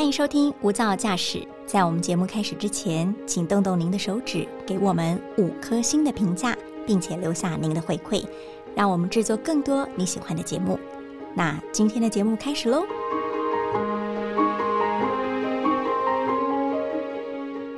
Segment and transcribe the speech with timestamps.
[0.00, 1.38] 欢迎收听《无噪驾驶》。
[1.66, 8.24] 在我们节目开始之前，请动动您的手指，给我们五颗星的评价，并且留下您的回馈，
[8.74, 10.80] 让我们制作更多你喜欢的节目。
[11.34, 12.82] 那今天的节目开始喽！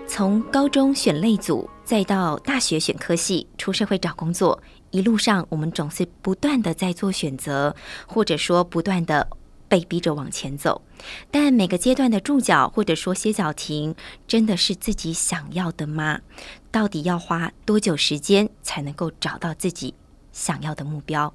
[0.07, 4.62] 从高中选类组，再到大学选科系，出社会找工作，
[4.93, 7.75] 一路上我们总是不断的在做选择，
[8.07, 9.27] 或者说不断的
[9.73, 10.82] 被逼着往前走。
[11.30, 13.95] 但每个阶段的注脚或者说歇脚亭，
[14.29, 16.20] 真的是自己想要的吗？
[16.70, 19.95] 到底要花多久时间才能够找到自己
[20.30, 21.32] 想要的目标？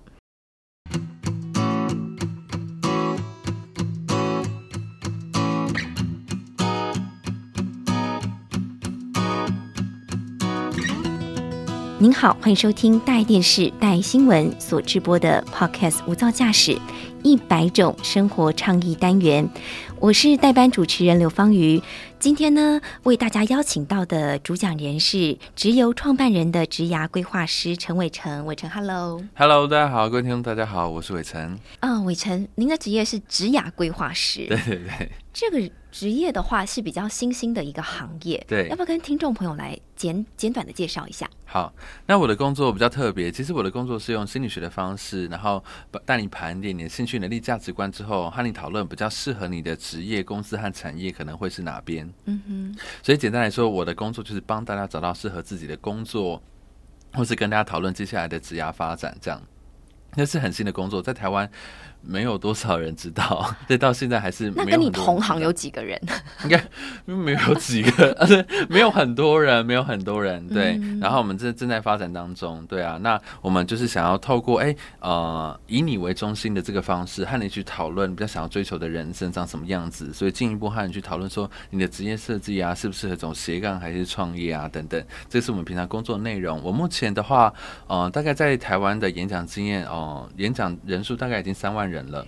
[11.99, 16.79] 您好，欢迎收听大爱电视、大爱新闻所直播的 Podcast《无噪驾驶
[17.23, 19.45] 一百种生活倡议单元》，
[19.99, 21.81] 我是代班主持人刘芳瑜。
[22.19, 28.45] 今天呢，为大家邀请到的主讲人是直邮创办人的职涯规划师陈伟成。
[28.45, 31.57] 伟成，Hello，Hello，大家好，各位听众大家好，我是伟成。
[31.81, 34.45] 嗯，伟成，您的职业是职涯规划师。
[34.47, 35.71] 对对对，这个。
[35.97, 41.27] 职业的话是比较新兴的一个行业，对，要不要跟听众朋友来简简短的介绍一下？
[41.43, 41.73] 好，
[42.05, 45.63] 那我的工作比较特别，其实我的工作是用心理学的方式，然后
[46.05, 52.07] 带你盘点你的兴趣、能力、价值观之后，和你讨论比较适合你的职业、公司和产业可能会是哪边。
[52.25, 56.39] 嗯哼，所以简单来说，我的工作就是帮大家找到适合自己的工作，
[57.13, 59.41] 或是跟大家讨论接下来的职业发展，这样。
[60.15, 61.49] 那是很新的工作，在台湾。
[62.01, 64.51] 没有多少人知道， 对，到现在还是。
[64.55, 65.99] 那跟你同行有几个人？
[66.45, 66.63] 应该
[67.05, 70.45] 没有几个，而 且没有很多人，没有很多人。
[70.47, 72.65] 对，然后我们正正在发展当中。
[72.67, 85.03] 对啊，那我们就是想要透过哎呃以你为中心的这个方式，和你去讨论比较想要追求的人生长什么样子，所以进一步和你去讨论说你的职业设计啊，适不适合走斜杠还是创业啊等等。
[85.27, 86.61] 这是我们平常工作内容。
[86.63, 87.53] 我目前的话，
[87.87, 91.86] 呃，大概在台湾的演讲经验哦，演讲人数大概已经三万。
[91.89, 92.25] 人了，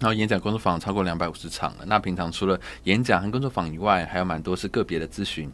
[0.00, 1.84] 然后演讲工作坊超过两百五十场了。
[1.86, 5.50] 那平常除了演讲和工作坊以外，还有蛮多是个别的咨询。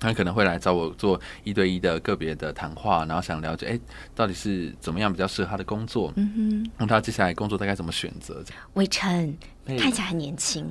[0.00, 3.80] 他可能会来找我做一对一的个别的谈话，然后想了解，哎，
[4.14, 6.12] 到底是怎么样比较适合他的工作？
[6.14, 8.40] 嗯哼，那他接下来工作大概怎么选择？
[8.74, 9.36] 伟成
[9.76, 10.64] 看起来很年轻，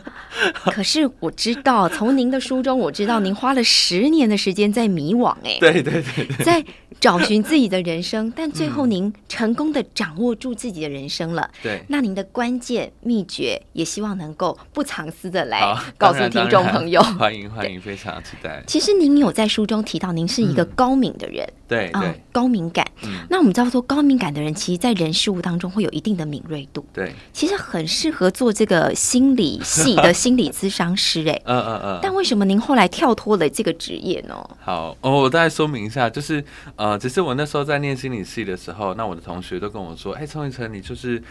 [0.66, 6.62] 可是我知道，从您的书中我知道，您花了十年的时间在迷惘，哎， 对对对，在
[7.00, 11.50] 找寻自己的人生，但最后您成功的掌握住自己的人生了。
[11.62, 15.60] 对，那您的关键秘诀，也希望能够不藏私的来
[15.96, 17.00] 告诉听众朋友。
[17.02, 18.62] 欢迎欢迎，非常期待。
[18.66, 22.86] 其实您有在书中提到，您是一个高敏的人，对啊，高敏感。
[23.28, 31.98] 那我们知道说，高敏感的人其实，在人事物当中会有一定的敏锐度，对，其实很适合做这个心理系的心理咨商师， 哎，嗯嗯嗯。
[32.02, 34.34] 但为什么您后来跳脱了这个职业呢？
[34.60, 36.44] 好，哦，我大概说明一下，就是
[36.76, 41.22] 呃，只是我那时候在念心理系的时候，那我的同学都跟我说，哎，宋一成，你就是。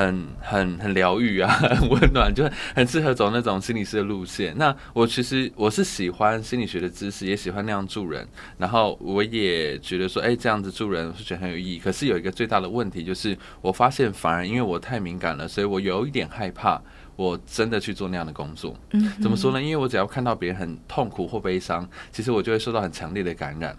[0.00, 4.56] 很很很疗愈啊， 很温暖，就很适合走那种心理师的路线。
[4.56, 8.26] 那我其实我是喜欢心理学的知识，也喜欢那样助人。
[8.56, 11.78] 然后我也觉得说，哎，这样子助人是觉得很有意义。
[11.78, 16.80] 可是有一个最大的问题，就是我发现反而因为我太敏感了，所以我有一点害怕，
[17.16, 18.74] 我真的去做那样的工作。
[18.92, 19.60] 嗯，怎么说呢？
[19.62, 23.76] 因为我只要看到别人很痛苦或悲伤，其实我就会受到很强烈的感染。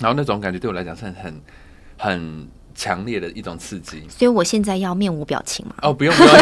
[0.00, 1.40] 然后那种感觉对我来讲是很
[1.98, 2.48] 很。
[2.76, 5.74] 强烈的一种刺激，所以我现在要面无表情嘛？
[5.82, 6.32] 哦，不用不用，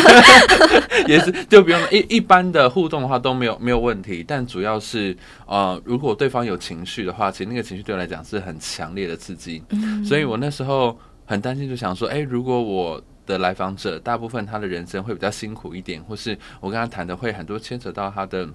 [1.09, 9.63] 也是就不用一一般的互动的话都没有没有问题，但主要是呃，如果对方有情绪的话，其实那个情绪对我来讲是很强烈的刺激，
[10.05, 18.49] 所以我那时候很担心，就想说，哎，如果我的来访者大部分他的人生会比较辛苦一点，或是我跟他谈的会很多牵扯到他的。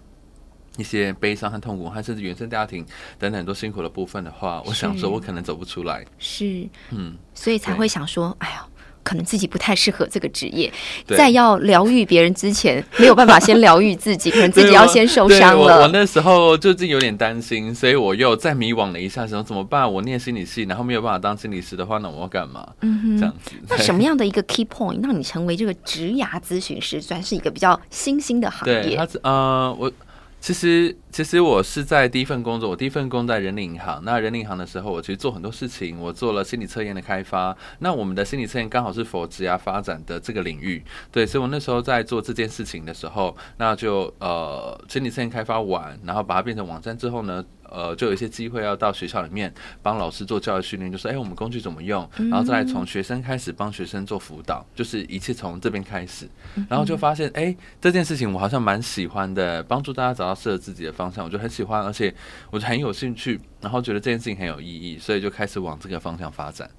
[0.80, 2.86] 一些悲伤和痛苦，还甚至原生家庭
[3.20, 6.06] 等等很多辛苦的部分的话，我想说，我可能走不出来。
[6.18, 8.66] 是，嗯，所以才会想说，哎呀，
[9.04, 10.72] 可能自己不太适合这个职业。
[11.06, 15.82] 在要疗愈别人之前，没有办法先疗愈自己， 可能自己要先受伤了。
[15.82, 19.92] 我那时候就是有点担心，所以我又再迷惘了一下，想怎么办？
[19.92, 22.68] 我念心理系，然后没有办法当心理师的话，那我要干嘛？
[22.82, 23.52] 嗯哼，这样子。
[23.68, 28.96] 那什么样的一个 key point 让你成为这个职涯咨询师，算是一个比较新兴的行业？
[28.96, 29.92] 他呃，我。
[30.40, 34.02] 其实，其实我是在第一份工作，我第一份工在人力银行。
[34.06, 37.56] 那人力银行的时候，我其实做很多事情，我做了心理测验的开发。
[37.80, 47.44] 那我们的心理测验刚好是佛职啊发展的这个领域，对，所以我那时候在做这件事情的时候，那就呃，心理测验开发完，然后把它变成网站之后呢。
[47.72, 49.54] 呃，就有一些机会要到学校里面
[49.84, 52.10] 帮老师做教育训练，就说，哎，我们工具怎么用？
[52.18, 56.28] 然后再来从学生开始帮学生做辅导，就是一切从这边开始。
[56.68, 62.14] 然后就发现，哎，这件事情我好像蛮喜欢的，帮助大家找到适合自己的方向，我就很喜欢，而且
[62.52, 66.70] 我就很有兴趣，然后觉得这件事情很有意义，所以就开始往这个方向发展。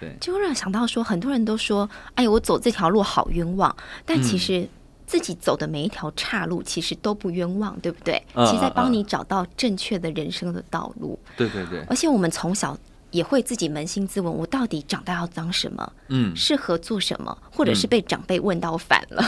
[0.00, 4.68] 对，就会让想到说，很多人都说，哎呀，我走这条路好冤枉，但其实。
[5.08, 8.22] 自己走的每一条岔路，其实都不冤枉，对不对？
[8.44, 11.18] 其实在帮你找到正确的人生的道路。
[11.34, 11.80] 对对对。
[11.88, 12.76] 而且我们从小
[13.10, 15.92] 也会自己扪心自问：我到底长大要当什么？
[16.08, 17.36] 嗯，适合做什么？
[17.50, 19.24] 或者是被长辈问到反了？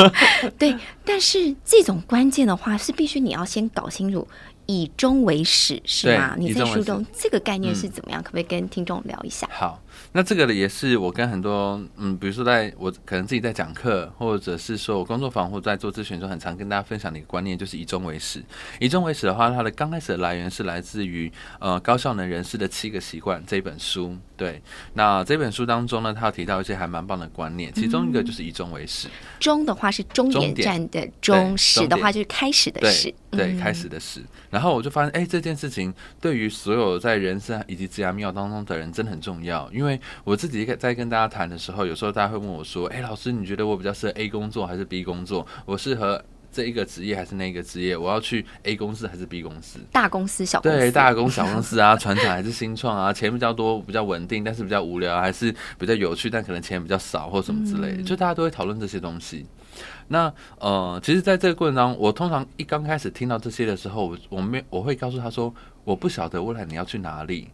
[0.58, 0.76] 对。
[1.04, 4.26] 但是这种关键的话，是必须你要先搞清楚。
[4.66, 6.34] 以终为始是吗？
[6.38, 8.22] 你在书中这个概念是怎么样？
[8.22, 9.46] 可不可以跟听众聊一下？
[9.52, 9.78] 好，
[10.16, 18.40] 那这个也是我跟很多嗯，比如说在我可能自己在讲课，或者是说我工作坊或在做咨询中，很常跟大家分享的一个观念，就是以终为始。
[18.78, 24.16] 以终为始的话，它的刚开始的来源是来自于呃高效能人士的七个习惯这本书。
[24.36, 24.62] 对，
[24.92, 29.08] 那这本书当中呢，它有提到一些还蛮棒的观念，其中一个就是以终为始。
[29.40, 33.12] 终的话是终点站的终，始的话就是开始的始。
[33.36, 34.20] 对，开始的始。
[34.50, 39.70] 然后我就发现，哎，这件事情对于所有在人生以及职业庙当中的人真的很重要。
[39.72, 45.46] 因为我自己在跟大家谈的时候，有时候大家会问我说：“哎，老师，你觉得我比较适合 A 工作还是 B 工作？
[45.64, 46.22] 我适合
[46.52, 47.96] 这一个职业还是那个职业？
[47.96, 49.80] 我要去 A 公司还是 B 公司？
[49.90, 50.78] 大公司、小公司？
[50.78, 53.12] 对，大公小公司啊， 传统还是新创啊？
[53.12, 58.02] 钱比较多、比较稳定，但是比较无聊，还是比较有趣，但可能钱比较少或什么之类的？
[58.02, 59.44] 就大家都会讨论这些东西。”
[60.08, 65.52] 那呃，其实，在这个过程当中，我通常一刚开始听到这些的时候，我我没我会告诉他说，
[65.84, 67.48] 我不晓得未来你要去哪里，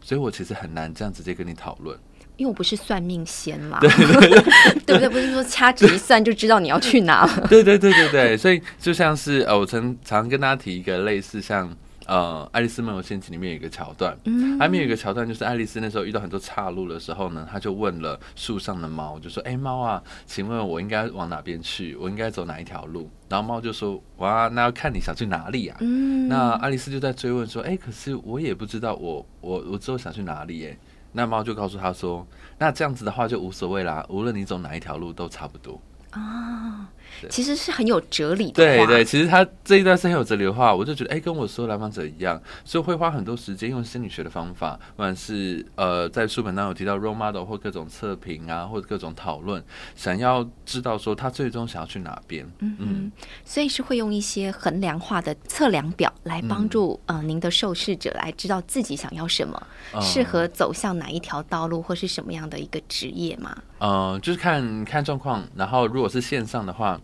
[0.00, 1.98] 所以我其实很难这样直接跟你讨论，
[2.36, 5.08] 因为我不是算命仙嘛， 对不对？
[5.08, 11.74] 不是说掐指一算就知道你要去哪，对对对对对，所以就像是呃，我曾常跟大家提一个类似像。
[12.06, 21.96] 呃，《爱丽丝梦游仙境》里面有一个桥段，嗯，里面有一个桥段，就是爱丽丝那时候遇到很多岔路的时候呢，她就问了树上的猫，就说：“哎，猫啊，请问我应该往哪边去？
[21.96, 30.76] 我应该走哪一条路？”然后猫就说：“哇，那要看你想去哪里啊。”嗯，那爱丽丝就在追问说：“哎，可是我也不知道，我我我之后想去哪里？”哎，
[31.12, 32.26] 那猫就告诉她说
[32.58, 35.80] ：“那这样子的话就无所谓啦，无论你走哪一条路都差不多。”
[36.10, 36.86] 啊。
[37.30, 38.52] 其实是很有哲理的。
[38.52, 49.62] 对对，其实他这一段是很有哲理的话，我就觉得，哎，跟我说来访者一样，所以会花很多时间用心理学的方法，不管是呃，在书本当中有提到 role model 或各种测评啊，或者各种讨论，
[49.96, 52.46] 想要知道说他最终想要去哪边。
[52.58, 53.12] 嗯嗯，
[53.44, 59.66] 所以是会用一些衡量化的测量表来帮助呃您的受试者来知道自己想要什么，
[60.00, 63.56] 适合走向哪一条道路或是什么样的一个职业吗？
[63.78, 67.00] 嗯，就是看看状况，然后如果是线上的话。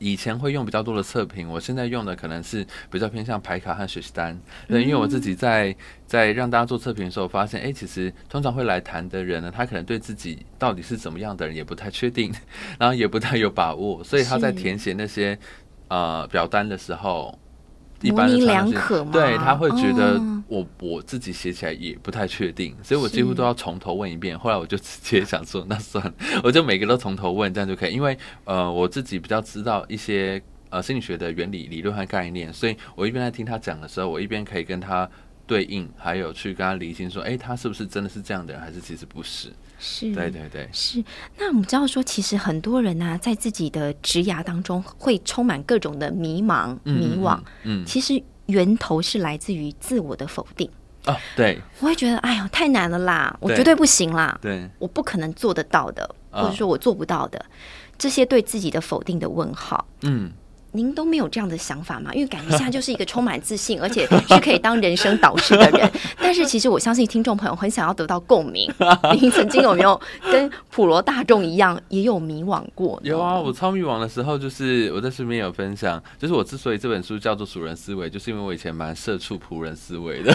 [0.00, 4.36] 以前会用比较多的测评，我现在用的可能是比较偏向排卡和学习单。
[4.66, 5.76] 对，因为我自己在
[6.06, 12.34] 在让大家做测评的时候，发现，哎，其实通常会来谈的人呢，他可能对自己到底是怎么样的人也不太确定，
[12.80, 15.38] 然后也不太有把握，所以他在填写那些
[15.88, 17.38] 呃表单的时候。
[18.08, 19.10] 模棱两可嘛？
[19.12, 20.18] 对他会觉得
[20.48, 24.38] 我我自己写起来也不太确定，所以我几乎都要从头问一遍。
[24.38, 27.92] 后来我就直接想说，那算了， 我就每个都从头问，这样就可以。
[27.92, 35.08] 因为呃，我自己比较知道一些呃心理学的原理、理论和概念，所以我一边在听他讲的时候，我一边可以跟他
[35.46, 39.48] 对应，还有去跟他理清说，哎，他是不是真的是这样的人，还是其实不是？
[39.80, 41.02] 是，对对对，是。
[41.38, 47.40] 那我们知道说，其实很多人呢，在自己的职涯当中会充满各种的迷茫、迷惘。
[47.64, 50.70] 嗯，其实源头是来自于自我的否定
[51.06, 51.16] 啊。
[51.34, 57.42] 对，我会觉得，哎呦，太难了啦，我绝对不行啦，对，我不可能做得到的，或者说我做不到的，
[57.96, 59.86] 这些对自己的否定的问号。
[60.02, 60.30] 嗯。
[60.72, 62.10] 您都没有这样的想法吗？
[62.14, 65.90] 因为感觉现在就是一个充满自信， 而且是可以当人生导师的人。
[66.18, 68.72] 但是其实我相信听众朋友很想要得到共鸣。
[69.20, 73.00] 您曾经有没有跟普罗大众一样也有迷惘过？
[73.02, 80.32] 有啊，我超迷惘的时候，就是我在身边有分享，就是我之所以这本书叫做“主人思维”，就是因为我以前蛮社畜仆人思维的，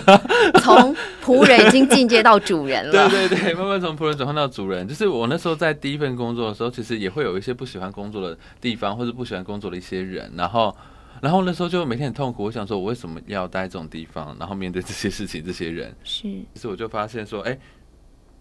[0.61, 3.09] 从仆人已经进阶到主人了。
[3.09, 4.85] 对对对，慢慢从仆人转换到主人。
[4.87, 10.24] 就是我那时候在第一份工作的时候，其实也会有一些不喜欢工作的地方，或者不喜欢工作的一些人。
[10.35, 10.75] 然后，
[11.21, 12.43] 然后那时候就每天很痛苦。
[12.43, 14.35] 我想说，我为什么要待这种地方？
[14.39, 16.23] 然后面对这些事情、这些人，是。
[16.23, 17.57] 其实我就发现说，哎，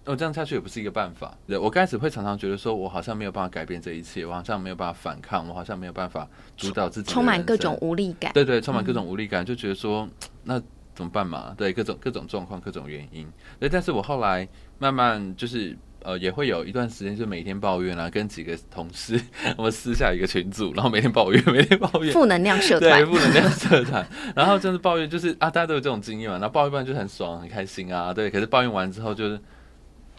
[0.04, 1.36] 我这样下去也不是一个办法。
[1.46, 8.32] 对我开始会常常觉得说，我好像没有办法改变这一切，我好像没有办法反抗，我好像没有办法主导自己，充满各种无力感。
[8.32, 10.08] 对对，充满各种无力感，就觉得说，
[10.42, 10.60] 那
[10.94, 11.54] 怎么办嘛？
[11.56, 13.26] 对，各种各种状况、各种原因。
[13.58, 14.48] 对，但是我后来
[14.78, 15.76] 慢慢就是。
[16.04, 19.20] 呃也会有一段时间就每天抱怨啊，跟几个同事
[19.58, 24.06] 我们私下一个群组，然后每天抱怨，每天抱怨，负能量社团，对，负能量社团。
[24.36, 28.30] 然后就是抱怨，就是啊，大家都有这种经验嘛，然后抱怨完就很爽很开心啊，对。
[28.30, 29.40] 可是抱怨完之后就是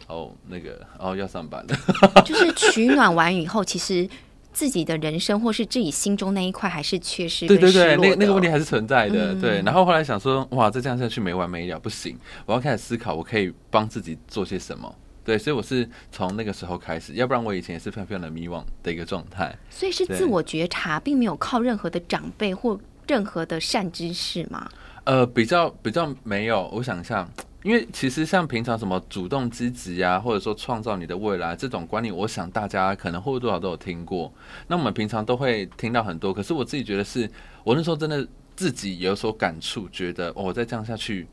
[0.08, 1.76] 哦那个哦要上班了，
[2.26, 4.08] 就是取暖完以后，其实。
[4.56, 7.46] 自己的人生，或是自己心中那一块，还是缺失。
[7.46, 9.34] 对对对，那那个问题还是存在的。
[9.34, 14.90] 对，然后后来想说，哇，再这样下去没完没了，不行，我要开始思考，我可以帮自己做些什么。
[15.26, 19.54] 对，所以我是从那个时候开始，要不然我以前也是非常非常的迷惘的一个状态。
[19.68, 22.78] 所以是自我觉察，并没有靠任何的长辈或
[23.08, 24.70] 任何的善知识吗？
[25.02, 27.28] 呃，比较比较没有，我想一下。
[27.62, 34.32] 因为其实像平常什么主动积极啊，或者说创造你的未来这种观念，我想大家可能或多或少都有听过。
[34.68, 37.28] 那我们平常都会听到很多，可是我自己觉得是，
[37.64, 41.26] 我那时候真的自己有所感触，觉得我再这样下去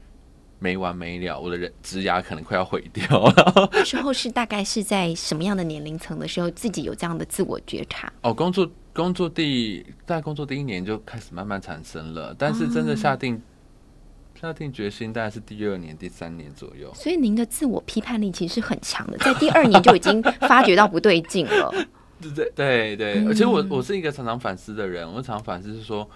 [0.63, 3.05] 没完没了，我的人职涯可能快要毁掉。
[3.73, 8.09] 那时候是大概是在什么样的年龄层的时候，自己有这样的自我觉察？
[8.21, 13.41] 哦，工作工作第大概工作第一年就开始慢慢产生了，但是真的下定。
[14.41, 21.73] 下定决心大概是第二年、第三年左右，所以您的自我批判力其实是很强的，在第二年就已经发觉到不对劲了。
[22.19, 26.09] 对对对，而且我我是一个常常反思的人，我常常反思是说，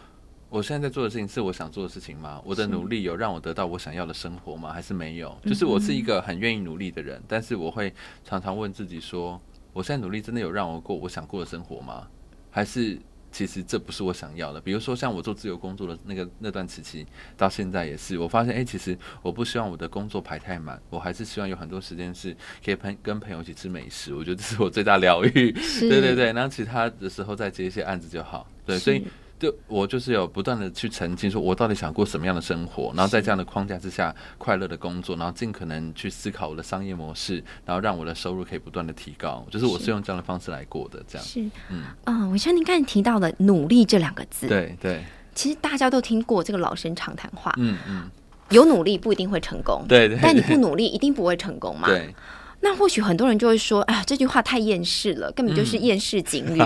[0.50, 2.42] 我现在在做的事情是我想做的事情吗？
[2.46, 4.72] 我的努力有让我得到我想要的生活吗？
[4.72, 5.38] 还是没有？
[5.44, 9.42] 就是我是一个很愿意努力的人，但是我会常常问自己说，
[9.74, 12.08] 我现在努力真的有让我过我想过的生活吗？
[12.50, 12.98] 还是？
[13.30, 14.60] 其实这不是我想要的。
[14.60, 24.16] 比如说，像我做自由工作的那个那段时期，到现在也是，我发现，哎，其实我不希望我的工作排太满，我还是希望有很多时间是可以朋跟朋友一起吃美食。
[24.16, 25.51] 我觉得这是我最大疗愈。
[25.51, 28.50] 对对对，然后其他的时候再接一些案子就好。
[28.66, 29.04] 对，所以。
[29.39, 39.46] 就我就是有不断的去澄清，说我到底想过什么样的生活，然后在这样的框架之下快乐的工作，然后尽可能去思考我的商业模式，然后让我的收入可以不断的提高。
[39.51, 45.03] 就是我是用这样的方式来过的，这样是嗯啊，我像您刚才提到的“努力”这两个字，对对，
[45.36, 48.10] 其实大家都听过这个老生常谈话，嗯嗯，
[48.50, 52.13] 有努力不一定会成功，对对，但你不努力一定不会成功嘛，对。
[52.60, 56.62] 那或许很多人就会说，哎呀，这句话太厌世了，根本就是厌世警语，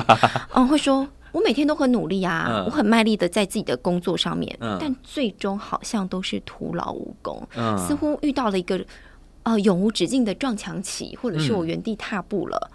[0.53, 1.05] 嗯，会说。
[1.31, 7.47] 我每天都很努力啊，我很卖力的在自己的工作上面，但最终好像都是徒劳无功，
[7.77, 8.83] 似乎遇到了一个
[9.43, 12.71] 呃永无止境的撞墙期，或者是我原地踏步了。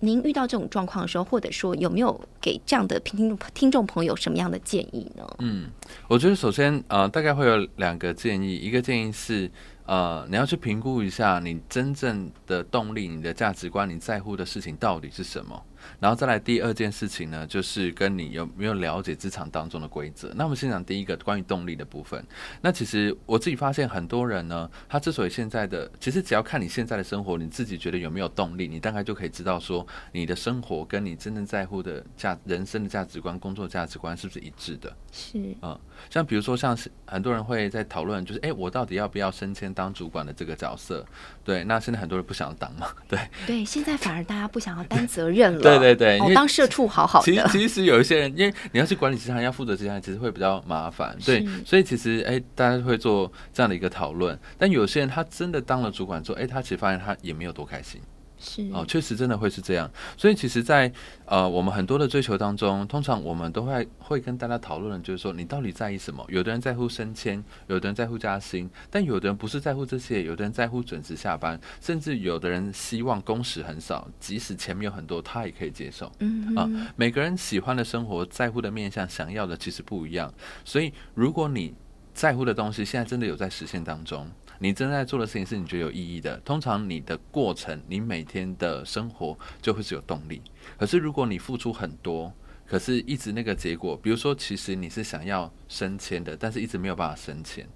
[0.00, 5.24] 您遇到这种状况的时候，或者说有没有给这样的听众听众朋友什么样的建议呢？
[5.38, 5.70] 嗯，
[6.08, 9.50] 我觉得首先呃，大概会有两个建议，一个建议是。
[9.84, 15.60] 呃，你要去评估一下你真正的动力、你的价值观、你在乎的事情到底是什么。
[16.00, 20.32] 然后再来第二件事情呢，就是跟你有没有了解职场当中的规则。
[20.34, 22.24] 那我们先讲第一个关于动力的部分。
[22.60, 34.94] 那其实我自己发现很多人呢，他之所以现在的，其实只要看你现在的生活，你自己觉得有没有动力，你大概就可以知道说你的生活跟你真正在乎的价、人生的价值观、工作价值观是不是一致的。
[35.10, 35.78] 是嗯，
[36.10, 41.04] 像比如说像是很多人会在讨论，就是哎，我到底要不要升迁当主管的这个角色？
[41.44, 45.60] 对，那现在很多人不想当嘛， 对对，现在反而大家不想要担责任了。
[45.62, 47.24] 对对对，哦，当社畜好好的。
[47.24, 51.16] 其实其实有一些人，因为你要去管理其他人，要负责其他人，其实会比较麻烦。
[51.24, 54.38] 对，所以其实哎，大家会做这样的一个讨论。
[54.56, 58.00] 但有些人他真的当了主管之后，哎，他其实发现他也没有多开心。
[58.42, 59.88] 是哦，确实真的会是这样。
[60.16, 60.92] 所以其实，在
[61.24, 66.26] 呃我们很多的追求当中，通常我们都会会跟大家讨论，就是说你到底在意什么？
[66.28, 76.10] 有的人在乎升迁，有的人在乎加薪，但有的人不是在乎这些，有的人在乎准时下班，甚至有的人希望工时很少，即使前面有很多，他也可以接受。
[76.18, 80.32] 嗯啊，每个人喜欢的生活，在乎的面向，想要的其实不一样。
[80.64, 81.72] 所以如果你
[82.12, 84.28] 在乎的东西，现在真的有在实现当中。
[84.62, 90.40] 你正在做的事情是你觉得有意义的，通常你的过程，你每天的生活就会是有动力。
[90.78, 92.32] 可是如果你付出很多，
[92.64, 97.66] 可是一直那个结果，比如说其实你是想要升迁的，但是一直没有办法升迁，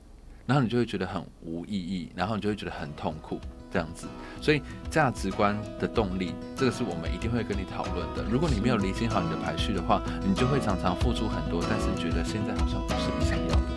[0.46, 4.06] 然后你就会觉得很无意义，然后你就会觉得很痛苦，这样子。
[4.40, 8.22] 所以价值观的动力，这个是我们一定会跟你讨论的。
[8.30, 13.75] 如果你没有理清好你的排序的话，你就会常常付出很多，但是觉得现在好像不是你想要的。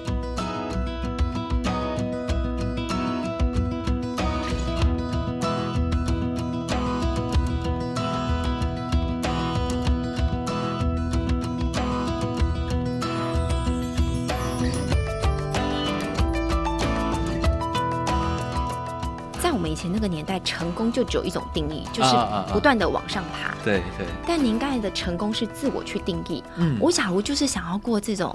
[20.01, 22.15] 那个年代，成功就只有一种定义，就是
[22.53, 23.53] 不断的往上爬。
[23.65, 24.07] 对对。
[24.25, 26.41] 但您刚才的成功是自我去定义。
[26.55, 26.77] 嗯。
[26.79, 28.33] 我假如就是想要过这种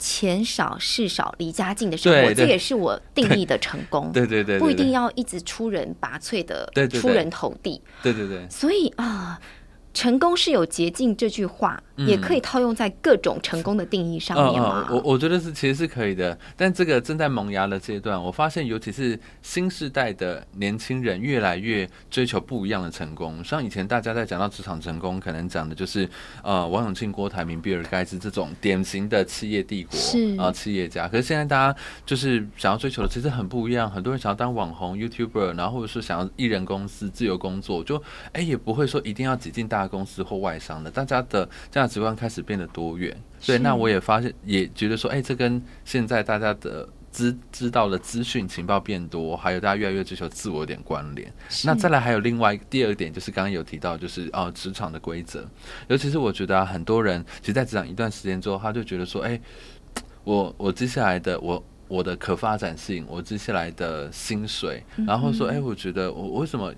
[0.00, 4.10] 钱少事少离家近的生活，这也是我定义的成功。
[4.12, 7.80] 对对对，不一定要一直出人拔萃的，出人头地。
[8.02, 9.38] 对对对，所以啊。
[9.96, 14.88] 成功是有捷径这句话，也可以套用在各种成功的定义上面吗？
[14.90, 23.42] 我我觉得是其实是可以的，但这个正在萌芽的阶段，我发现尤其是新时代的年轻人越来越追求不一样的成功。
[23.44, 26.08] 像以前大家在讲到职场成功，可能讲的就是
[26.42, 29.96] 呃王永庆、郭台铭、比尔盖茨这种典型的企业帝国
[30.42, 31.06] 啊企业家。
[31.06, 39.84] 可是现在大家就是想要追求的其实很不一样，很多人想要当网红、YouTuber，然后或者是想要艺人公司自由工作，就哎也不会说一定要挤进大。
[39.84, 41.46] 公司或外商的，大家的
[41.84, 43.14] 价值观开始变得多元。
[43.44, 51.30] 对，那我也发现，也觉得说，哎，这跟现在大家的知知道的资讯情报变多，还有大家越来越追求自我有点关联。
[51.64, 55.46] 那再来还有另外第二点，就是刚刚有提到，就是哦，职场的规则。
[55.88, 59.38] 尤其是我觉得很多人，其实在职场一段时间之后，他就觉得说，哎，
[60.24, 66.72] 我我接下来的我我的可发展性，我接下来的薪水，然后说，哎，我觉得我为什么？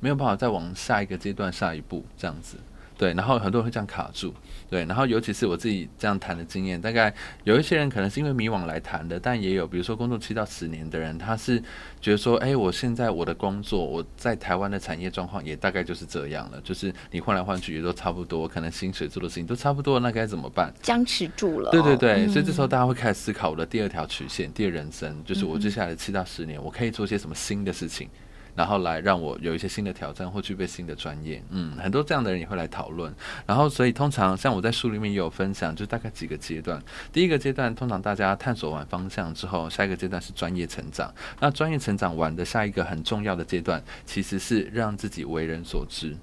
[0.00, 2.56] 没有办法再往下一个阶段、下一步这样子，
[2.98, 4.34] 对，然后很多人会这样卡住，
[4.68, 7.14] 对，然后尤其是我自己这样谈的经验，大概
[7.44, 11.62] 有一些人可能是因为迷惘来谈的，但也有比如说工作七到十年的人，他是
[12.00, 20.74] 觉得说，哎，我现在我的工作，我在台湾的产业状况也大概就是这样了，就是你换来换去也都差不多，可能薪水做的事情都差不多，那该怎么办？
[20.82, 21.70] 僵持住了。
[21.70, 28.08] 对对对，所以这时候大家会开始思考我的第二条曲线、第二人生，就是我接下来的七到十年，我可以做些什么新的事情。
[28.58, 33.14] 然后来让我有一些新的挑战或具备新的专业，嗯，很多这样的人也会来讨论。
[33.46, 36.82] 然后，所以通常像我在书里面也有分享，就大概几个阶段。
[37.12, 41.14] 第一个阶段，通常大家探索完方向之后，下一个阶段是专业成长。
[41.38, 46.16] 那专业成长完的下一个很重要的阶段，其实是让自己为人所知，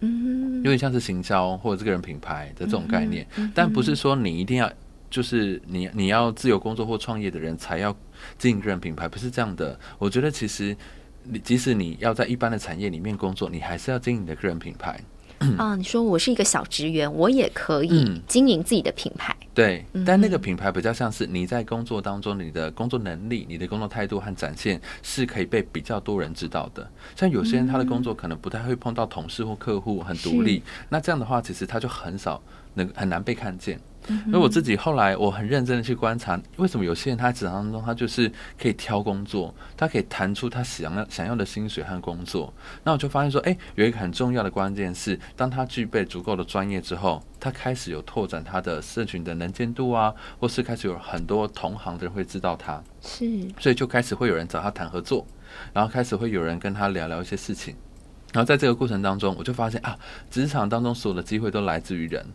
[0.00, 3.26] 嗯，有点像是行销或者这个人品牌的这种概念。
[3.54, 4.72] 但不是说你一定要，
[5.10, 7.94] 就是你你要自由工作或创业的人才要
[8.38, 9.78] 经营个人品牌，不是这样的。
[9.98, 10.74] 我觉得其实。
[11.24, 15.00] 你即使你要在一般的产业里面工作，你还是要经营你的个人品牌。
[15.58, 19.36] 啊，你说我是一个小职员，我也可以经营自己的品牌。
[19.52, 26.88] 对，但那个品牌比较像是你在工作当中，你的工作能力、你的工作态度和展现是可以被比较多人知道的。
[27.16, 32.40] 像有些人他的工作可能不太会碰到同事或客户，很独立，那这样的话，其实他就很少
[32.74, 33.80] 能很难被看见。
[34.26, 42.52] 因为我自己后来我很认真的去观察，为什么有些人他在职场当中他就是可以挑工作，他可以谈出他想要想要的薪水和工作。
[42.82, 53.24] 那我就发现说，哎，有一个很重要的关键是，当他具备足够的专业之后，他开始有拓展他的社群的能见度啊，或是开始有很多同行的人会知道他，是，
[53.58, 55.26] 所以就开始会有人找他谈合作，
[55.72, 57.76] 然后开始会有人跟他聊聊一些事情。
[58.32, 59.96] 然后在这个过程当中，我就发现啊，
[60.30, 62.26] 职场当中所有的机会都来自于人。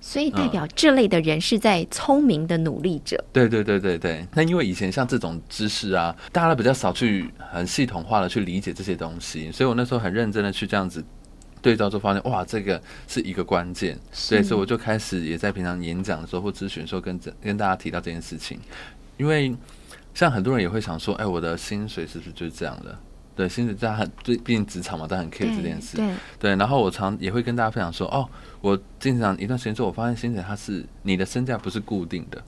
[0.00, 3.22] 所以代表这类的人是在聪明的努力者。
[3.32, 4.26] 对对对对对。
[4.34, 11.04] 那因为以前像这种知识啊，大家比较少去很系统化的去理解这些东西，所以我那时候很认真的去这样子
[11.60, 13.98] 对照，就发现哇，这个是一个关键。
[14.30, 18.58] 对，所以我就开始也在平常演讲的时候或咨询的时候跟跟大家提到这件事情。
[19.16, 19.54] 因为
[20.14, 22.96] 像很多人也会想说，哎，我的薪水是不是就是这样的？
[23.38, 25.96] 对，薪水在很对，毕竟职场嘛，他很 care 这件事。
[25.96, 26.56] 对对。
[26.56, 28.28] 然后我常也会跟大家分享说，哦。
[28.60, 32.42] 我经常一段时间之后，我发现薪水它是你的身价不是固定的，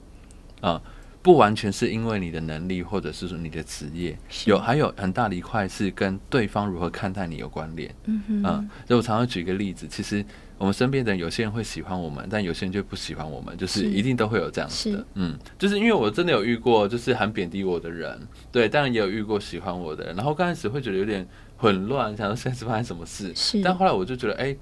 [0.59, 0.81] 啊，
[1.21, 7.89] 不完全是因为你的能力或者是说你的职业，有还有很大的一块是跟对方如何看待你有关联。
[8.03, 10.25] 嗯哼，嗯，所以我常常举一个例子，其实
[10.61, 15.05] 我们身边的人有些人会喜欢我们，但有些人就不喜欢我们，就是一定都会有这样子的。
[15.15, 18.15] 嗯，就是因为我真的有遇过，就是很贬低我的人，
[18.51, 24.55] 对，当然也有遇过喜欢我的人，然后刚开始会觉得有点混乱，想说现在是发生什么事，是，但后来我就觉得，哎。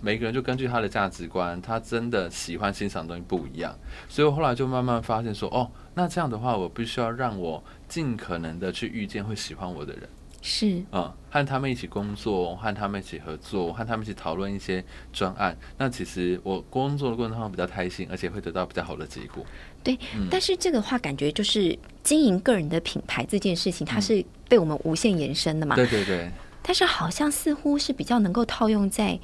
[0.00, 3.72] 每个人就根据他的价值观，他真的喜欢欣赏的东西不一样，
[4.08, 10.08] 所以我后来就慢慢发现说，哦，那这样的话，我必须要让我尽可能的去遇见会喜欢我的人，
[10.42, 15.56] 是，嗯，和他们一起工作，和他们一起合作，和他们一起讨论一些专案。
[15.78, 19.46] 那其实我工作的过程中比较开心，而且会得到比较好的结果。
[19.84, 19.96] 对，
[20.28, 25.76] 但是这个话感觉就是经营个人的品牌这件事情，它是被我们无限延伸的嘛？
[25.76, 26.28] 对对对。
[26.60, 29.18] 但是好像似乎是比较能够套用在。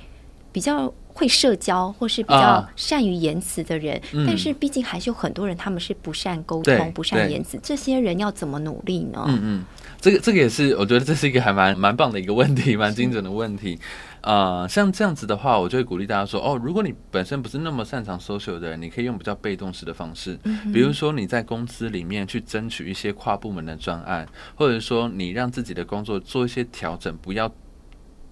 [0.53, 7.59] 比较会社交或是比较善于言辞的人，但是毕竟还是有很多人他们是不善沟通、不善言辞。
[7.63, 9.25] 这些人要怎么努力呢？
[9.27, 9.65] 嗯嗯，
[10.01, 13.79] 这个这个也是，我觉得这是一个还蛮蛮棒的一个问题， 蛮精准的问题。
[14.21, 20.39] 啊，像这样子的话，我就会鼓励大家说：哦，如果你本身不是那么擅长 social 的人，你可以用比较被动式的方式，
[20.73, 27.51] 比如说你在公司里面去争取一些跨部门的专案，或者说你让自己的工作做一些调整，不要。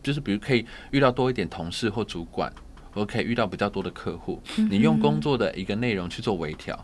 [0.07, 2.53] 就是比如可以遇到多一点同事或主管，
[2.95, 4.41] 我可以遇到比较多的客户，
[4.71, 6.79] 你用工作的一个内容去做微调。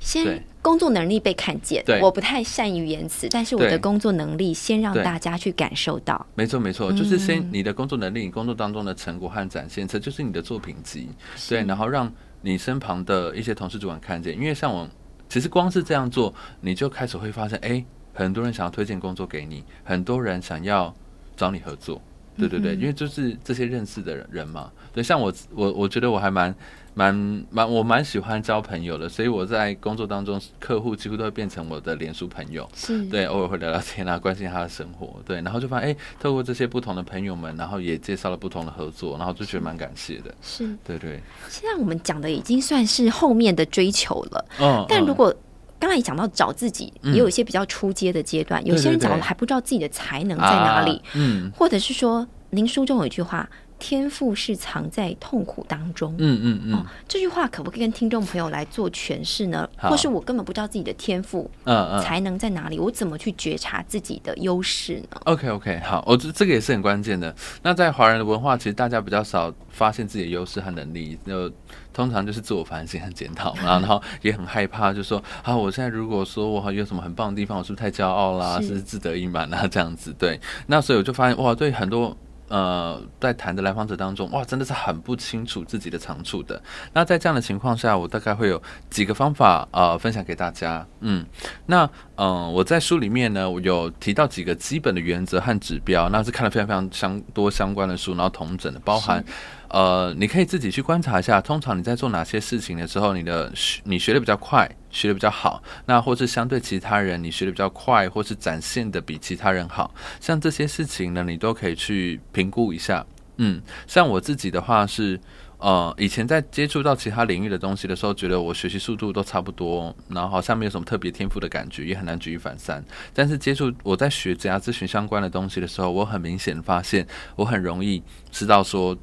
[0.00, 6.26] 先工作能力被看见，我不太善于言辞，但是我的工作能力先让大家去感受到。
[6.34, 11.08] 没错，没错，就是先你的工作能力，你工作当中的成果和展现，这就是你的作品集。
[11.48, 14.88] 对，然后让你身旁的一些同事主管看见，因为像我，
[15.28, 20.92] 其实光是这样做，你就开始会发现，哎，很多人想要推荐工作给你，很多人想要
[21.36, 22.02] 找你合作。
[22.36, 24.70] 对对对，因为就是这些认识的人人嘛。
[24.92, 26.54] 对，像我，我我觉得我还蛮。
[26.94, 27.14] 蛮
[27.48, 32.68] 蛮，我蛮喜欢交朋友的，所以我在工作当中，客户几乎都会变成我的脸书朋友。
[32.74, 40.34] 是，对，偶尔会聊聊天啊，关心他的生活，对，然后就发现，哎，透过这些不同的朋友们，然后也介绍了不同的合作，然后就觉得蛮感谢的。
[40.42, 41.18] 是，对对。
[41.48, 44.44] 现在我们讲的已经算是后面的追求了。
[44.60, 44.84] 嗯。
[44.86, 45.34] 但如果
[45.82, 51.02] 刚才讲到找自己，也有一些比较出阶的阶段，有些人找了还不知道自己的才能在哪里。
[51.14, 51.50] 嗯。
[51.56, 53.50] 或者是说，您书中有一句话。
[53.82, 56.14] 天赋是藏在痛苦当中。
[56.18, 59.68] 嗯嗯嗯，这句话可不可以跟听众朋友来做诠释呢？
[59.76, 62.78] 或是我根本不知道自己的天赋，嗯嗯，才能在哪里？
[62.78, 67.34] 我怎么去觉察自己的优势呢？OK OK，好，我这这个也是很关键的。
[67.60, 71.50] 那在华人的文化，其实大家比较少发现自己的优势和能力，就
[71.92, 78.60] 通常就是自我反省和检讨嘛， 然后也很害怕，就说啊，我现在如果说我有什么很棒的地方，我是不是太骄傲啦？
[78.62, 79.66] 是自得意满啊？
[79.66, 80.40] 这样子对。
[80.68, 82.16] 那所以我就发现哇，对很多。
[82.52, 86.62] 呃，在谈的来访者当中，哇，真的是很不清楚自己的长处的。
[86.92, 90.86] 那在这样的情况下，我大概会有几个方法呃分享给大家。
[91.00, 91.24] 嗯，
[91.64, 99.24] 那嗯，我在书里面呢，我有提到几个基本的原则和指标，那是看了非常非常相多相关的书，然后同整的，包含。
[99.72, 113.04] 呃，你可以自己去观察一下，通常你在做哪些事情的时候，你的学你学的比较快，学的比较好，那或是相对其他人，你学的比较快，或是展现的比其他人好，像这些事情呢，你都可以去评估一下。
[113.38, 115.18] 嗯，像我自己的话是，
[115.56, 122.84] 呃，以前在接触到其他领域的东西的时候，觉得我学习速度都差不多，然后好像没有什么特别天赋的感觉，也很难举一反三。
[123.14, 127.06] 但是接触我在学职涯咨询相关的东西的时候，我很明显发现，
[127.36, 128.94] 我很容易知道说。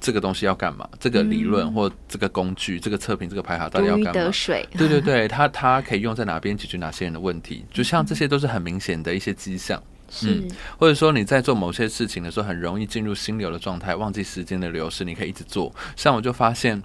[0.00, 0.88] 这个东西要干嘛？
[1.00, 4.12] 这个理论或这个工具、这个测评、这个排行到底要干嘛？
[4.12, 4.66] 得水。
[4.76, 7.64] 对对对，它它可以用在哪边解决哪些人的问题？
[7.72, 9.82] 就像这些都是很明显的一些迹象。
[10.22, 15.04] 嗯，或者说你在做某些事情的时候，很容易进入心流的状态，忘记时间的流逝。
[15.04, 15.74] 你可以一直做。
[15.96, 16.82] 像我就发现，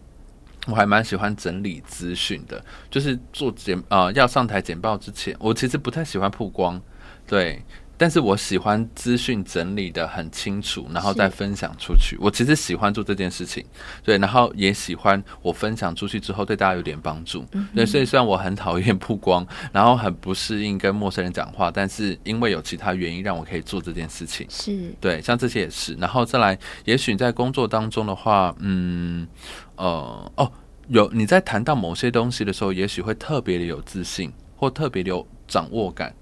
[0.67, 6.82] 我还蛮喜欢整理资讯的，就是做简啊要上台简报之前，我其实不太喜欢曝光。
[7.26, 7.63] 对。
[7.97, 12.17] 但是我喜欢资讯整理的很清楚，然后再分享出去。
[12.19, 13.63] 我其实喜欢做这件事情，
[14.03, 17.45] 对，然后也喜欢我分享出去之后对大家有点帮助。
[17.75, 24.45] 对，所以虽然我很讨厌曝光，然后很不适应跟陌生人讲话，但是因为有其他原因让我可以做这件事情。
[24.49, 25.93] 是，对，像这些也是。
[25.95, 29.27] 然后再来，也许在工作当中的话，嗯，
[29.75, 30.51] 呃，哦，
[30.88, 36.13] 有你在谈到某些东西的时候，也许会特别的有自信，或特别的有掌握感。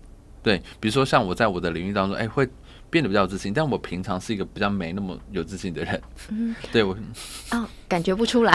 [0.44, 2.48] 对，比如说像我在我的领域当中，哎，会
[2.90, 6.02] 变得比较自信，但我平常是一个比较没那么有自信的人。
[6.30, 6.96] 嗯，对我
[7.52, 8.52] 哦，感觉不出来。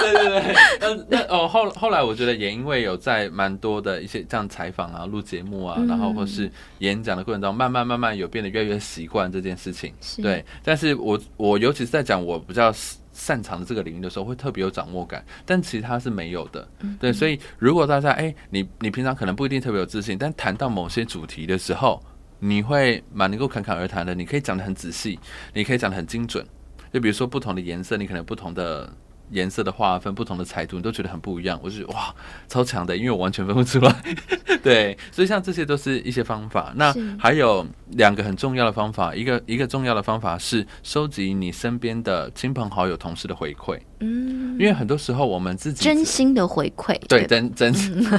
[0.00, 9.92] 对 对对，那那哦后后来我觉得也因为有在蛮多的一些这样采访啊、录节目啊，然后或是演讲的过程中，慢慢慢慢有变得越来越习惯这件事情。
[10.22, 12.72] 对，但是我我尤其是在讲我比较。
[13.18, 16.66] 擅长的这个领域的时候，会特别有掌握感，但其他是没有的。
[17.00, 22.00] 对，所以如果大家哎，你你平常可能不一定特别有自信，但谈到某些主题的时候，
[22.38, 24.14] 你会蛮能够侃侃而谈的。
[24.14, 25.18] 你可以讲的很仔细，
[25.52, 26.46] 你可以讲的很精准。
[26.92, 28.90] 就比如说不同的颜色，你可能不同的。
[29.30, 31.58] 颜色的划分，不同的彩图，你都觉得很不一样。
[31.62, 32.14] 我就觉得哇，
[32.48, 33.94] 超强的，因为我完全分不出来。
[34.62, 36.72] 对，所以像这些都是一些方法。
[36.76, 43.78] 那还有两个很重要的方法，一个一个重要的方法是收集你身边的亲朋好友、同事的回馈。
[44.00, 47.72] 嗯，因为很多时候我们自己真心的回馈，对，真真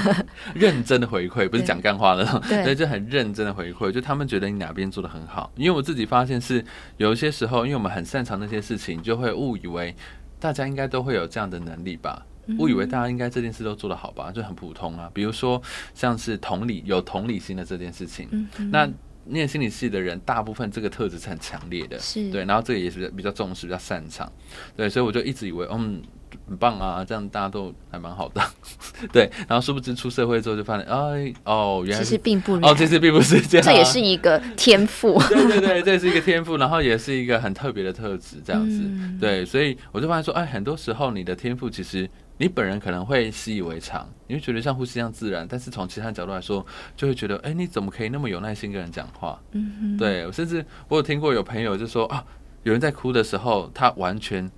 [0.54, 5.50] 认真的回馈，不是讲干话的，对，就很认真的回馈，就他们觉得你哪边做的很好。
[5.56, 6.64] 因为我自己发现是
[6.98, 9.96] 有一些时候，因为我们很擅长那些事情，就会误以为。
[10.40, 12.26] 大家应该都会有这样的能力吧？
[12.58, 14.32] 误以为大家应该这件事都做得好吧？
[14.32, 15.10] 就很普通啊。
[15.14, 15.62] 比如说，
[15.94, 18.90] 像是同理有同理心的这件事情，那
[19.26, 22.00] 念心理系的人，大部分这个特质是很强烈的，
[22.32, 22.46] 对。
[22.46, 24.32] 然后这个也是比较重视、比较擅长，
[24.76, 24.90] 对。
[24.90, 26.02] 所以我就一直以为，嗯。
[26.50, 28.42] 很棒啊，这样大家都还蛮好的，
[29.14, 29.30] 对。
[29.48, 35.22] 然后殊不知出社会之后就发现，哎哦，原来其实并不哦，其实并不是这样，这也是一个天赋。
[35.30, 38.84] 对对对，这是一个天赋，然后也是一个很特别的特质，这样子。
[39.20, 42.10] 对，所以我就发现说，哎，很多时候你的天赋其实
[42.40, 49.40] 你本人可能会习以为常，你会觉得像呼吸一样自然，但是从其他角度来说，就会觉得，哎，你怎么可以那么有耐心跟人讲话？
[49.52, 52.26] 嗯对，甚至我有听过有朋友就说啊，
[52.64, 54.50] 有人在哭的时候，他完全。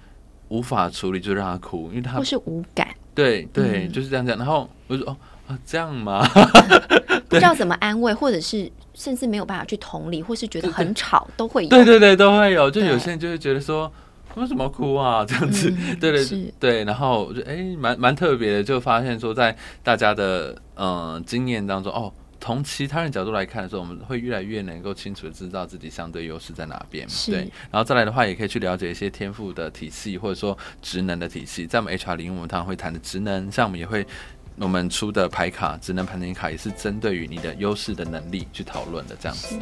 [0.51, 4.37] 无法处理就让他哭，因为他不是无感，对对，嗯就是这样讲。
[4.37, 6.27] 然后我就说哦啊这样吗？
[7.29, 11.69] 不知道怎么安慰，或者是甚至没有办法去同理，或是觉得很吵，都会有。
[11.69, 12.69] 对对对，都会有。
[12.69, 13.91] 就有些人就会觉得说。
[14.35, 15.25] 为什么哭啊？
[15.25, 22.09] 这样子，嗯 对对是对，然后我就哎，蛮蛮特别的，就发现说，在大家的嗯、呃经验当中，哦，
[22.41, 27.07] 从其他人角度来看的时候，我们会越来越能够清楚的知道自己相对优势在哪边。
[27.07, 31.67] 是对，然后再来的话，也可以去了解一些天赋的体系，或者说职能的体系。
[31.67, 34.05] 在我们 HR 领域，我们通常会谈的职能，像我们也会
[34.57, 39.55] 我们出的牌卡，职能盘点卡，也是针对于你的优势的能力去讨论的，这样子。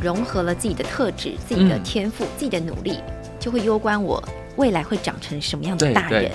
[0.00, 1.82] 融合了自己的特质、自己的嗯。
[1.82, 2.98] 天赋、自己的努力，
[3.38, 4.22] 就会攸关我
[4.56, 6.30] 未来会长成什么样的大人。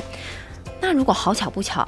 [0.79, 1.87] 那如果好巧不巧，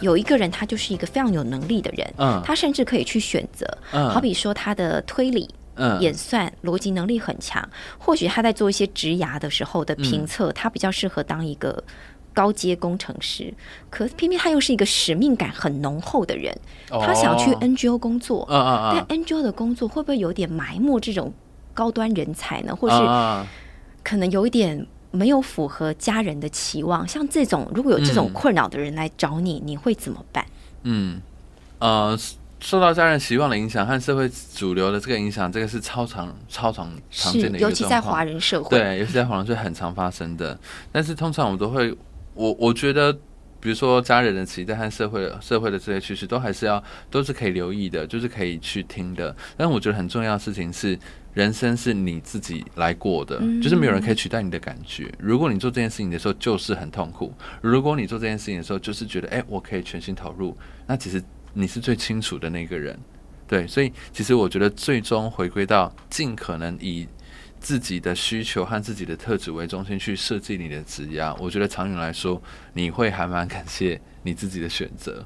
[0.00, 2.42] 有一个人他就是一个非常有能力的人，嗯。
[2.44, 4.08] 他甚至可以去选择，嗯。
[4.10, 5.48] 好比说他的推理。
[5.78, 6.00] 嗯。
[6.00, 7.62] 演算逻辑能力很强，
[7.98, 11.84] 或许他在做一些职涯的时候的评嗯测，他比较适合当一个
[12.36, 13.52] 高阶工程师。
[13.88, 16.54] 可偏偏他又是一个使命感很浓厚的人，
[16.90, 21.32] 他想去哦 NGO 工作，但 NGO 的工作会不会有点埋没这种
[21.72, 22.76] 高端人才呢？
[22.76, 23.46] 或是啊
[24.02, 27.08] 可能有一点没有符合家人的期望？
[27.08, 30.44] 像这种如果有这种嗯困扰的人来找你，你会怎么办？
[30.82, 31.20] 嗯，
[31.78, 32.16] 呃，
[32.60, 40.58] 受到家人期望的影响和社会主流的这个影响，这个是超常、超常常是见的一个尤其在华人社会，对，尤其在华人是很常发生的。
[40.92, 41.94] 但是通常我们都会，
[42.36, 43.12] 我我觉得，
[43.58, 49.34] 比如说家人的期待和社会的社会的这些趋势，都还是要都是可以留意的，就是可以去听的。
[49.56, 50.98] 但我觉得很重要的事情是，
[51.34, 55.12] 人生是你自己来过的，嗯就是没有人可以取代你的感觉。
[55.18, 61.22] 如果你做这件事情的时候就是很痛苦，如果你做这件事情的时候就是觉得，哎、我可以全心投入，那其实
[61.54, 62.98] 你是最清楚的那个人。
[63.48, 67.06] 对，所以其实我觉得最终回归到尽可能以
[67.66, 72.40] 自己的需求和自己的特质为中心去设计你的职业，我觉得长远来说，
[72.74, 75.24] 你会还蛮感谢你自己的选择。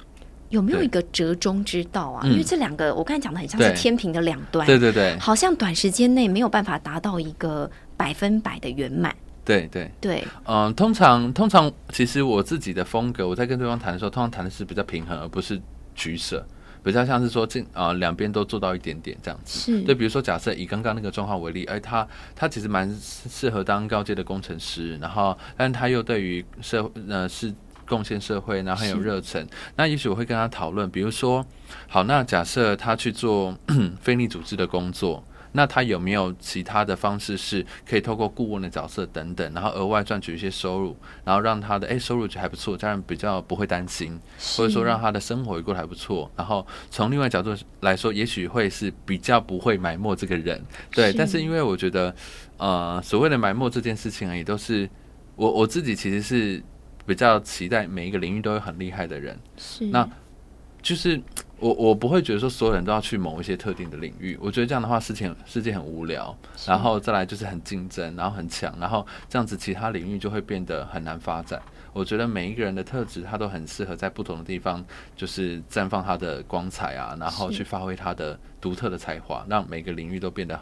[0.48, 2.22] 有没有一个折中之道啊？
[2.24, 2.33] 嗯。
[2.33, 5.18] 因为这两个我刚才讲的很像是天平的两端，对对对。
[5.18, 9.14] 好像短时间内没有办法达到一个百分百的圆满。
[9.44, 15.61] 对对，对，嗯，通常通常其实我自己的风格，我在跟对方谈的时候，通常谈的是比较平衡，而不是
[15.94, 16.42] 取舍，
[16.82, 19.58] 比较像是说这啊两边都做到一点点这样子。
[19.60, 27.52] 是对，比如说假设以刚刚那个状况为例，哎，他他其实蛮适合当高阶的工程师，然后但他又对于社呃是
[27.86, 29.46] 贡献社会，然后很有热忱。
[29.76, 31.44] 那也许我会跟他讨论，比如说，
[31.88, 33.56] 好，那假设他去做
[34.00, 35.22] 非利组织的工作。
[35.52, 44.18] 那他有没有其他的方式是可以透过顾问的角色等等，然后额外赚取一些收入，然后让他的诶收入就还不错，家人比较不会担心，
[44.56, 46.30] 或者说让他的生活也过得还不错。
[46.36, 51.10] 然后从另外角度来说，也许会是比较不会埋没这个人，对。
[51.12, 52.14] 是但是因为我觉得，
[52.56, 54.88] 呃，所谓的埋没这件事情而已，都是
[55.36, 56.62] 我我自己其实是
[57.06, 60.08] 比较期待每一个领域都有很厉害的人，是那
[60.80, 61.20] 就是
[61.60, 66.34] 我我不会觉得说所有人都要去某一些特定的领域，我觉得这样的话事情世界很无聊，
[66.66, 71.60] 然后再来就是很竞争，然后很强，然后这样子其他领域就会变得很难发展。
[71.92, 74.84] 我觉得每一个人的特质，他都很适合在不同的地方，
[75.16, 80.58] 就是绽放他的光彩啊，然后去发挥他的独特的才华，让每个领域都变得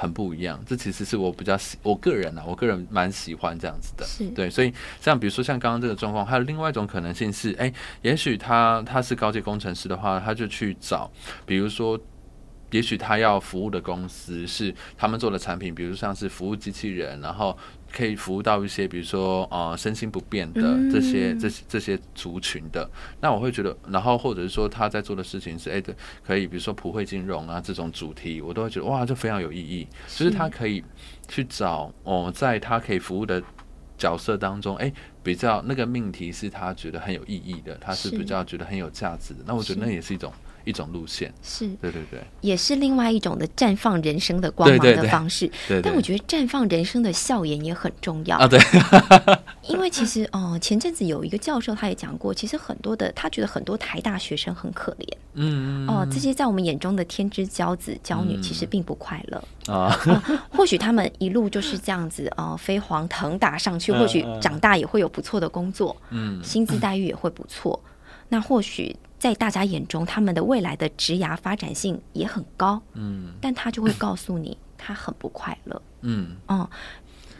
[0.00, 0.58] 很不一样。
[0.66, 4.06] 这其实是我比较喜，我个人啊，我个人蛮喜欢这样子的。
[4.34, 11.10] 对，所以像比如说像刚刚这个状况，还有另外一种可能性是，哎、也许他他是高级工程师的话，他就去找，
[11.44, 12.00] 比如说。
[12.70, 17.56] 也许他要服务的公司是他们做的产品，比如像是服务机器人，然后
[17.92, 22.88] 可以服务到一些，比如说呃身心不便的嗯这些、这些这些族群的。
[23.20, 29.86] 那我会觉得，然后或者是说他在做的事情是，哎、对，可以比如说普惠金融啊这种主题，我都会觉得哇，这非常有意义。
[30.06, 30.82] 就是他可以
[31.28, 33.42] 去找哦，在他可以服务的
[33.98, 39.40] 角色当中，哎、比较那个命题是他觉得很有意义的，他是是比较觉得很有价值的。
[39.44, 40.32] 那我觉得那也是一种
[40.64, 41.32] 一种路线。
[41.42, 42.20] 是，对对对。
[42.40, 45.46] 也是另外一种的绽放人生的光芒的方式。
[45.68, 45.82] 对对。
[45.82, 48.36] 但我觉得绽放人生的笑颜也很重要。
[48.38, 48.58] 啊，对，
[49.68, 55.06] 因为其实哦、前阵子有一个教授他也讲过，其实很多的他觉得很多台大学生很可怜。
[55.34, 58.42] 嗯哦、这些在我们眼中的天之骄子骄女，嗯。
[58.42, 59.42] 其实并不快乐。
[59.66, 59.96] 啊，
[60.50, 64.40] 或许他们一路就是这样子哦、飞黄腾达上去，嗯或许嗯。
[64.40, 66.42] 长大也会有不错的工作，嗯。
[66.42, 67.78] 薪资待遇也会不错。
[68.30, 75.82] 那或许在大家眼中，他们的未来的职涯发展性也很高，嗯但他就会告诉你，他很不快乐。
[76.00, 76.70] 嗯哦，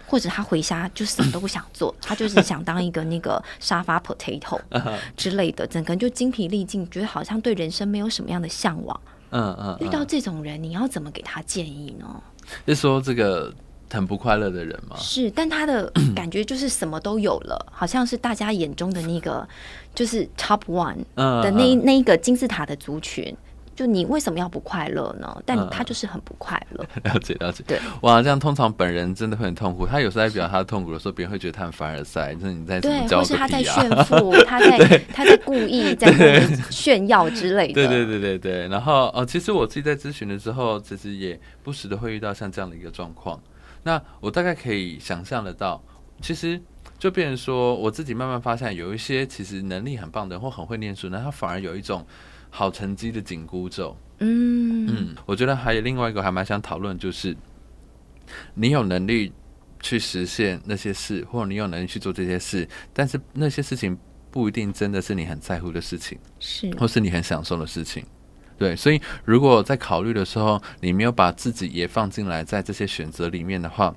[0.06, 4.60] 或者他回家就什么都不想做，他就是想当一个那个沙发 potato
[5.16, 9.00] 之类的，整个人就精疲力尽，觉得好像对人生没有什么样的向往。
[9.30, 12.22] 嗯嗯，遇到这种人，你要怎么给他建议呢？
[12.66, 13.54] 就说这个。
[13.90, 14.96] 很不快乐的人吗？
[14.98, 19.48] 是，但他的 感觉就是什么都有了，好像是大家眼中的那个，
[19.94, 23.36] 就是 top one 的那那一个金字塔的族群。
[23.72, 25.42] 就你为什么要不快乐呢？
[25.46, 26.84] 但他就是很不快乐。
[27.02, 27.64] 了解了解。
[27.66, 29.86] 对，哇，这样通常本人真的会很痛苦。
[29.86, 36.12] 他有时候在表达他的痛苦的时候，别人会觉得他很凡尔赛，就是你在对，或是他在炫富， 他在他在故意在
[36.68, 37.72] 炫耀之类的。
[37.72, 38.68] 对对对对对。
[38.68, 43.40] 然后哦，其实我自己在咨询的时候，其实也不时的会遇到像这样的一个状况。
[43.82, 45.82] 那我大概可以想象得到，
[46.20, 46.60] 其实
[46.98, 52.06] 就变成说，我自己慢慢发现，有一些其实能力很棒的人或很会念书，那他反而有一种
[52.50, 53.96] 好成绩的紧箍咒。
[54.18, 57.34] 嗯嗯，我觉得还有另外一个还蛮想讨论，就是
[58.54, 59.32] 你有能力
[59.80, 63.96] 去实现那些事，或者你有能力去做这些事，但是那些事情
[64.30, 68.04] 不一定真的是你很在乎的事情，是或是你很享受的事情。
[68.60, 73.94] 对，所以如果在考虑的时候，你没有把自己也放进来，在这些选择里面的话，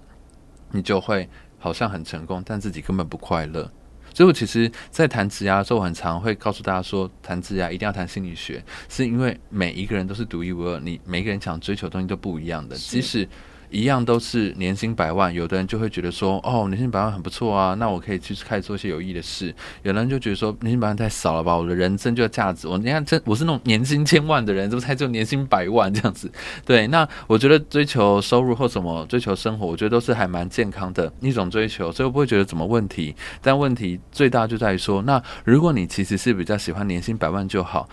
[0.71, 1.28] 你就会
[1.60, 3.69] 好像很成功，但自己根本不快乐。
[4.13, 13.28] 所以我其实，在谈职涯的时候，很常会告诉大家说，谈职涯一定要谈心理学，是因为每一个人都是独一无二，你每个人想追求的东西都不一样的，即使。
[13.74, 19.54] 一样都是年薪百万，有的人就会觉得说，哦，年薪百万很不错啊，那我可以去开始做一些有意义的事。
[19.82, 22.68] 有的人就觉得说，年薪百万太少了吧，我的人生就要价值。
[22.68, 26.32] 我你看，这我是那种年薪千万的人，怎么才只有年薪百万这样子？
[26.64, 33.16] 对，那我觉得追求收入或什么追求生活，我觉得都是还蛮健康的一种追求，所以我不会觉得怎么问题。
[33.42, 37.90] 但问题最大就在于说，那如果你其实是比较喜欢年薪百万就好，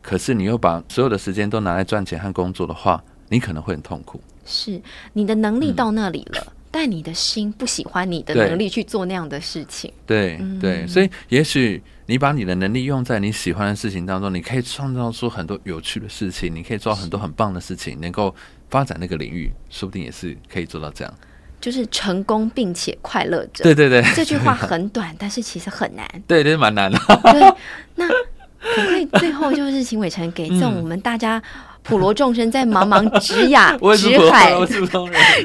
[0.00, 4.20] 可是你又把所有的时间都拿来赚钱和工作的话，你可能会很痛苦。
[4.44, 4.80] 是
[5.12, 9.92] 你的能力到那里了，但你的心不喜欢你的能力去做那样的事情。
[10.06, 18.34] 对对，所以也许你把你的能力用在你喜欢的事情当中，你可以创造出很多有趣的事情，你可以做很多很棒的事情，能够
[18.68, 21.14] 发展那个领域，说不定也是可以做到这样。
[21.60, 23.64] 就是成功并且快乐着。
[23.64, 26.06] 对对对，这句话很短，但是其实很难。
[26.28, 26.98] 对对，蛮难的。
[27.32, 27.56] 对，
[27.94, 31.42] 那可不可以最后就是请伟成给这种我们大家。
[31.84, 34.50] 普罗众生在茫茫职涯、 职海、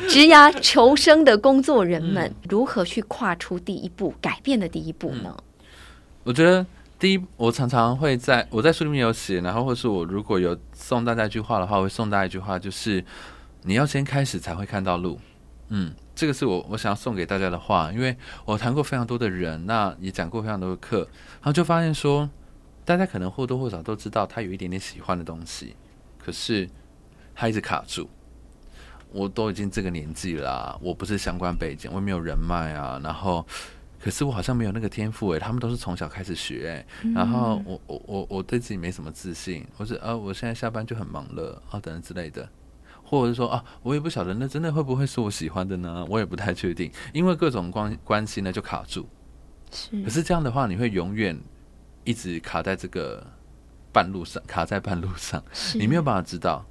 [0.07, 5.35] 直涯 求生的工作人们，如何去跨出第一步、改变的第一步呢？
[6.23, 6.65] 我觉得
[6.97, 13.03] 第一，我常常会在我在书里面有写，然后或是我如果有送大家一句话的话，我会送大家一句话，就是
[13.63, 15.19] 你要先开始才会看到路。
[15.67, 20.99] 嗯，这个是我我想要送给大家的话，因为我谈过非常多的人，那也讲过非常多的课，
[21.41, 22.29] 然后就发现说，
[22.85, 25.75] 大家可能或多或少都知道他有一点点喜欢的东西。
[26.29, 26.69] 可是
[27.33, 28.07] 他一直卡住，
[29.11, 33.01] 我都已经这个年纪了，我不是相关背景，我没有人脉啊。
[33.03, 33.43] 然后，
[33.99, 37.11] 可是我好像没有那个天赋诶，他们都是从小开始学诶。
[37.15, 42.47] 然后我我我我对自己没什么自信，或是呃，我现在下班就很忙了啊，等等之类的，
[43.03, 46.05] 或者是说啊，我也不晓得那真的会不会是我喜欢的呢？
[46.07, 49.09] 我也不太确定，因为各种关关系呢就卡住。
[49.71, 51.35] 是，可是这样的话，你会永远
[52.03, 53.25] 一直卡在这个。
[53.91, 55.43] 半路上 卡在半路上，
[55.75, 56.65] 你没有办法知道。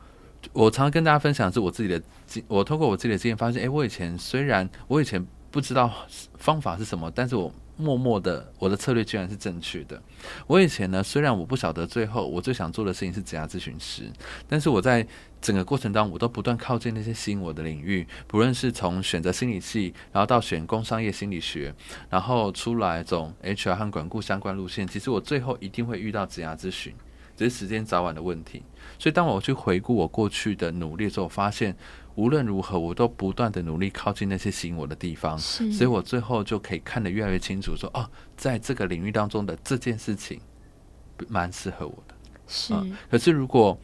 [0.53, 5.93] 我常常跟大家分享是我自己的经，我通过我自己的经验发现，哎，我以前虽然我以前不知道
[6.37, 10.01] 方法是什么，但是我默默的我的策略居然是正确的。
[10.47, 14.05] 我以前呢，虽然我不晓得最后我最想做的事情是职业咨询师，
[14.49, 15.07] 但是我在
[15.43, 21.75] 整个过程当中，我都不断靠近那些吸引我的领域，不论是从选择心理系，然后到选工商业心理学，
[22.09, 26.95] 然后出来走 HR 和管顾相关路线，其实我最后一定会遇到职业咨询。
[27.39, 28.61] 只是时间早晚的问题，
[28.99, 31.77] 所以当我去回顾我过去的努力的时候，我发现
[32.17, 40.41] 无论如何，我都不断的努力靠近那些吸引我的地方，所以我最后就可以看得越来越清楚，说哦，在这个领域当中的这件事情
[41.29, 42.15] 蛮适合我的。
[42.49, 42.75] 是，
[43.09, 43.79] 可是如果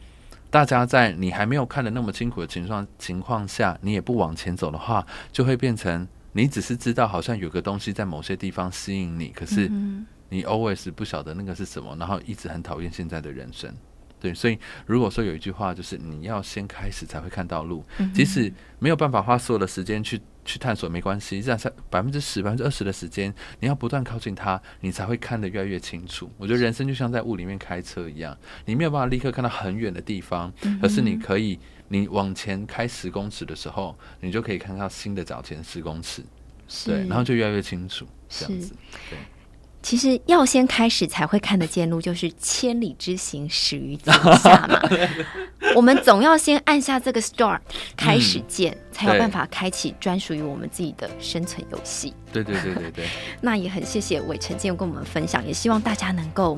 [0.49, 9.71] 大家在你还没有看得那么清楚的情况情况下，你也不往前走的话，就会变成你只是知道好像有个东西在某些地方吸引你，可是。
[10.29, 13.73] 你 always 不晓得那个是什么，然后一直很讨厌现在的人生，
[14.19, 17.83] 对，所以如果说有一句话就是你要先开始才会看到路，
[18.13, 26.29] 即使没有办法花所有的时间去去探索，没关系，这样才百分之十、百分之二十的时间，你要不断靠近它，你才会看得越来越清楚。
[26.37, 28.35] 我觉得人生就像在雾里面开车一样，
[28.65, 36.23] 你没有办法立刻看到很远的地方，可是你可以，你往前开十公尺的时候，你就可以看到新的早前十公尺，
[36.85, 38.73] 对，然后就越来越清楚，这样子，
[39.09, 39.17] 对。
[39.85, 44.11] 其实要先开始才会看得见路，就是千里之行始于足
[44.41, 44.81] 下嘛。
[45.75, 47.59] 我们总要先按下这个 start
[47.95, 52.15] 开始键，才有办法开启专属于我们自己的生存游戏。
[52.33, 53.05] 对对对对对。
[53.41, 56.57] 那也很谢谢伟成今天跟我们分享，也希望大家能够。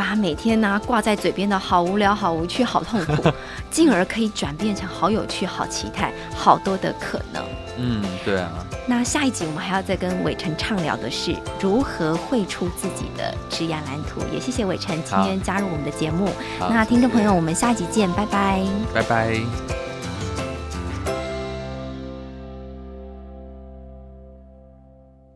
[0.00, 3.30] 把每天呢挂在嘴边的好无聊、好无趣、好痛苦，
[3.70, 7.44] 进而可以转变成好有趣、好期待、好多的可能。
[7.76, 8.50] 嗯，对啊。
[8.86, 14.22] 那下一集我们还要再跟伟成畅聊的是如何绘出自己的职业蓝图。
[14.32, 16.30] 也谢谢伟成今天加入我们的节目。
[16.58, 18.62] 那听众朋友，我们下集见，拜拜，
[18.94, 19.89] 拜拜。